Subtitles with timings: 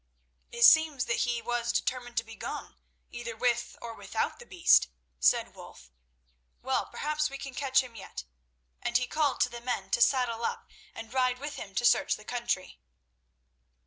[0.51, 2.79] "It seems that he was determined to be gone,
[3.11, 4.87] either with or without the beast,"
[5.19, 5.91] said Wulf.
[6.63, 8.23] "Well, perhaps we can catch him yet,"
[8.81, 12.15] and he called to the men to saddle up and ride with him to search
[12.15, 12.79] the country.